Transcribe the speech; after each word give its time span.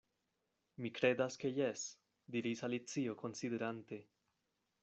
"Mi 0.85 0.89
kredas 0.99 1.37
ke 1.43 1.51
jes," 1.59 1.83
diris 2.37 2.65
Alicio, 2.69 3.17
konsiderante. 3.23 4.05